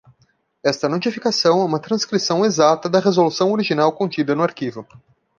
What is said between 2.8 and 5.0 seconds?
da resolução original contida no arquivo.